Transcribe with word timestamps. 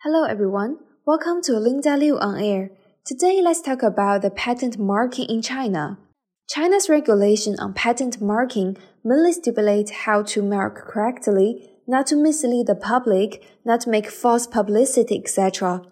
Hello 0.00 0.24
everyone, 0.24 0.76
welcome 1.06 1.40
to 1.42 1.58
Linda 1.58 1.96
Liu 1.96 2.18
on 2.18 2.38
air. 2.38 2.70
Today 3.06 3.40
let's 3.42 3.62
talk 3.62 3.82
about 3.82 4.20
the 4.20 4.30
patent 4.30 4.78
marking 4.78 5.24
in 5.24 5.40
China. 5.40 5.98
China's 6.50 6.90
regulation 6.90 7.56
on 7.58 7.72
patent 7.72 8.20
marking 8.20 8.76
mainly 9.02 9.32
stipulate 9.32 9.88
how 10.04 10.22
to 10.22 10.42
mark 10.42 10.76
correctly, 10.86 11.70
not 11.88 12.06
to 12.08 12.14
mislead 12.14 12.66
the 12.66 12.74
public, 12.74 13.42
not 13.64 13.80
to 13.80 13.90
make 13.90 14.10
false 14.10 14.46
publicity, 14.46 15.16
etc. 15.16 15.82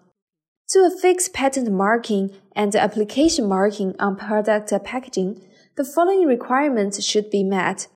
To 0.69 0.79
affix 0.85 1.27
patent 1.27 1.71
marking 1.71 2.29
and 2.55 2.75
application 2.75 3.49
marking 3.49 3.95
on 3.99 4.17
product 4.17 4.71
packaging, 4.83 5.41
the 5.77 5.83
following 5.83 6.27
requirements 6.27 7.03
should 7.03 7.31
be 7.31 7.43
met. 7.43 7.87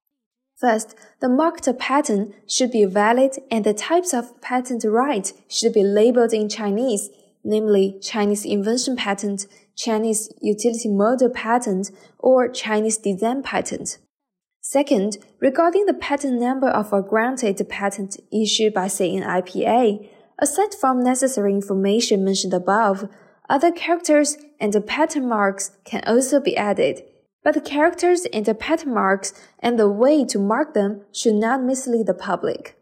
First, 0.60 0.94
the 1.22 1.30
marked 1.30 1.70
patent 1.80 2.36
should 2.46 2.72
be 2.72 2.84
valid 2.84 3.38
and 3.50 3.64
the 3.64 3.74
types 3.74 4.14
of 4.14 4.42
patent 4.42 4.84
right 4.84 5.32
should 5.48 5.72
be 5.72 5.84
labeled 5.84 6.34
in 6.34 6.50
Chinese, 6.50 7.10
namely 7.46 7.98
Chinese 8.02 8.46
invention 8.46 8.98
patent, 8.98 9.48
Chinese 9.78 10.30
utility 10.42 10.90
model 10.90 11.30
patent, 11.30 11.92
or 12.18 12.50
Chinese 12.50 12.98
design 12.98 13.42
patent. 13.42 14.00
Second, 14.62 15.18
regarding 15.40 15.86
the 15.86 15.94
patent 15.94 16.42
number 16.42 16.68
of 16.68 16.92
a 16.92 17.02
granted 17.02 17.66
patent 17.70 18.18
issued 18.30 18.74
by 18.74 18.88
CNIPA, 18.88 20.10
aside 20.40 20.74
from 20.74 21.02
necessary 21.02 21.54
information 21.54 22.26
mentioned 22.26 22.54
above, 22.54 23.08
other 23.50 23.72
characters 23.72 24.36
and 24.60 24.74
the 24.74 24.82
patent 24.82 25.26
marks 25.26 25.72
can 25.86 26.04
also 26.06 26.42
be 26.42 26.58
added 26.58 27.02
but 27.44 27.54
the 27.54 27.62
characters 27.62 28.26
and 28.34 28.46
the 28.46 28.54
patent 28.54 28.94
marks 28.94 29.34
and 29.60 29.80
the 29.80 29.90
way 29.90 30.26
to 30.26 30.40
mark 30.40 30.74
them 30.74 31.02
should 31.12 31.36
not 31.36 31.64
mislead 31.64 32.08
the 32.08 32.14
public. 32.14 32.76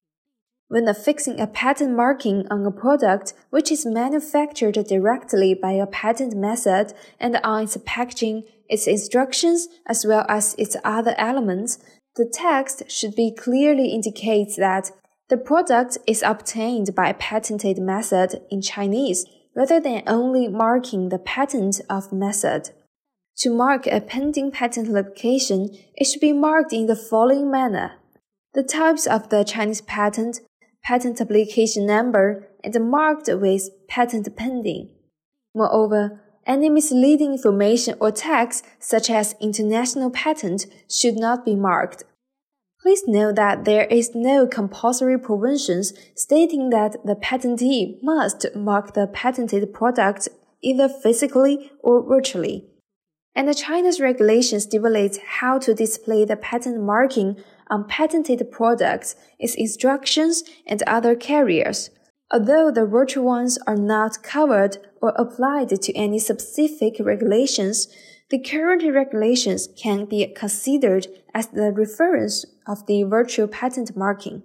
When 0.70 0.88
affixing 0.88 1.40
a 1.40 1.48
patent 1.48 1.96
marking 1.96 2.46
on 2.52 2.66
a 2.66 2.72
product 2.72 3.34
which 3.52 3.72
is 3.72 3.86
manufactured 3.86 4.74
directly 4.74 5.54
by 5.54 5.72
a 5.72 5.88
patent 5.88 6.36
method 6.36 6.94
and 7.20 7.40
on 7.44 7.64
its 7.64 7.78
packaging, 7.86 8.44
its 8.68 8.86
instructions, 8.86 9.70
as 9.86 10.06
well 10.06 10.26
as 10.28 10.56
its 10.58 10.76
other 10.84 11.16
elements, 11.18 11.80
the 12.18 12.26
text 12.26 12.92
should 12.92 13.16
be 13.16 13.32
clearly 13.32 13.90
indicate 13.90 14.56
that 14.58 14.92
the 15.30 15.38
product 15.38 15.98
is 16.06 16.22
obtained 16.22 16.94
by 16.96 17.10
a 17.10 17.14
patented 17.14 17.78
method 17.78 18.42
in 18.50 18.62
Chinese 18.62 19.26
rather 19.56 19.80
than 19.80 20.04
only 20.06 20.48
marking 20.48 21.10
the 21.10 21.20
patent 21.20 21.80
of 21.90 22.12
method. 22.12 22.72
To 23.42 23.52
mark 23.52 23.86
a 23.86 24.02
pending 24.02 24.50
patent 24.50 24.90
application, 24.90 25.70
it 25.94 26.06
should 26.06 26.22
be 26.22 26.34
marked 26.34 26.74
in 26.74 26.88
the 26.88 26.96
following 26.96 27.52
manner. 27.52 27.92
The 28.56 28.64
types 28.64 29.06
of 29.06 29.30
the 29.30 29.44
Chinese 29.44 29.82
patent, 29.82 30.40
patent 30.84 31.22
application 31.22 31.86
number, 31.86 32.48
and 32.64 32.90
marked 32.90 33.30
with 33.32 33.70
patent 33.88 34.36
pending. 34.36 34.90
Moreover, 35.54 36.20
any 36.48 36.68
misleading 36.68 37.34
information 37.34 37.96
or 38.00 38.12
text 38.12 38.66
such 38.80 39.08
as 39.12 39.36
international 39.40 40.10
patent 40.10 40.66
should 40.90 41.18
not 41.18 41.46
be 41.46 41.56
marked. 41.56 42.06
Please 42.82 43.04
note 43.06 43.36
that 43.36 43.66
there 43.66 43.86
is 43.86 44.16
no 44.16 44.48
compulsory 44.48 45.20
provisions 45.20 45.94
stating 46.16 46.72
that 46.72 46.96
the 47.06 47.16
patentee 47.16 48.02
must 48.02 48.48
mark 48.56 48.96
the 48.96 49.06
patented 49.06 49.72
product 49.76 50.28
either 50.64 50.90
physically 50.90 51.72
or 51.84 52.02
virtually 52.02 52.66
and 53.38 53.56
China's 53.56 54.02
regulation 54.02 54.60
stipulates 54.60 55.20
how 55.40 55.60
to 55.60 55.76
display 55.76 56.26
the 56.26 56.36
patent 56.36 56.82
marking 56.82 57.38
on 57.70 57.88
patented 57.88 58.52
products, 58.52 59.16
its 59.38 59.54
instructions, 59.54 60.44
and 60.66 60.82
other 60.88 61.16
carriers. 61.16 61.92
Although 62.32 62.72
the 62.72 62.88
virtual 62.88 63.26
ones 63.26 63.60
are 63.68 63.78
not 63.78 64.24
covered 64.24 64.80
or 65.04 65.14
applied 65.18 65.70
to 65.70 65.96
any 65.96 66.18
specific 66.18 66.96
regulations, 67.00 67.88
the 68.32 68.42
current 68.42 68.84
regulations 68.92 69.70
can 69.82 70.06
be 70.06 70.26
considered 70.36 71.06
as 71.36 71.48
the 71.48 71.72
reference 71.72 72.44
of 72.66 72.88
the 72.88 73.04
virtual 73.04 73.48
patent 73.48 73.96
marking. 73.96 74.42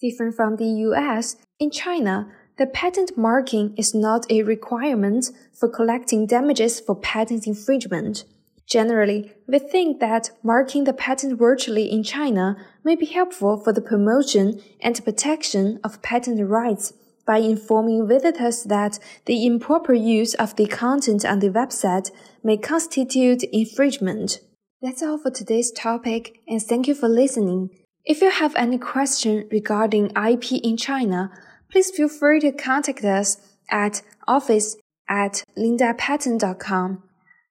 Different 0.00 0.34
from 0.34 0.56
the 0.56 0.68
US, 0.88 1.36
in 1.60 1.70
China, 1.70 2.32
the 2.58 2.66
patent 2.66 3.18
marking 3.18 3.74
is 3.76 3.94
not 3.94 4.30
a 4.30 4.42
requirement 4.42 5.26
for 5.52 5.68
collecting 5.68 6.26
damages 6.26 6.80
for 6.80 6.96
patent 6.96 7.46
infringement. 7.46 8.24
Generally, 8.66 9.32
we 9.46 9.58
think 9.58 10.00
that 10.00 10.30
marking 10.42 10.84
the 10.84 10.92
patent 10.92 11.38
virtually 11.38 11.90
in 11.90 12.02
China 12.02 12.56
may 12.82 12.96
be 12.96 13.06
helpful 13.06 13.58
for 13.58 13.72
the 13.72 13.80
promotion 13.80 14.60
and 14.80 15.04
protection 15.04 15.78
of 15.84 16.02
patent 16.02 16.40
rights 16.48 16.92
by 17.26 17.38
informing 17.38 18.08
visitors 18.08 18.64
that 18.64 18.98
the 19.26 19.44
improper 19.44 19.92
use 19.92 20.34
of 20.34 20.56
the 20.56 20.66
content 20.66 21.24
on 21.24 21.40
the 21.40 21.50
website 21.50 22.10
may 22.42 22.56
constitute 22.56 23.42
infringement. 23.44 24.40
That's 24.80 25.02
all 25.02 25.18
for 25.18 25.30
today's 25.30 25.70
topic, 25.72 26.38
and 26.48 26.62
thank 26.62 26.88
you 26.88 26.94
for 26.94 27.08
listening. 27.08 27.70
If 28.04 28.20
you 28.20 28.30
have 28.30 28.54
any 28.56 28.78
question 28.78 29.48
regarding 29.50 30.12
IP 30.16 30.52
in 30.52 30.76
China, 30.76 31.32
please 31.70 31.90
feel 31.90 32.08
free 32.08 32.40
to 32.40 32.52
contact 32.52 33.04
us 33.04 33.38
at 33.70 34.02
office 34.26 34.76
at 35.08 35.44
lindapatent.com. 35.56 37.02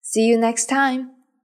See 0.02 0.26
you 0.26 0.38
next 0.38 0.68
time. 0.68 1.15